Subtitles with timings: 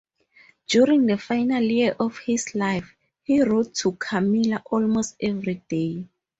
[0.67, 6.07] During the final year of his life, he wrote to Kamila almost every day.